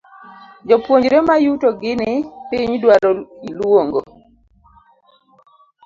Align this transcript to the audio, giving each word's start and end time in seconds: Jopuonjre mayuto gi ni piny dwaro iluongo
Jopuonjre 0.67 1.17
mayuto 1.27 1.67
gi 1.81 1.91
ni 1.99 2.11
piny 2.49 2.73
dwaro 2.83 3.11
iluongo 3.47 4.01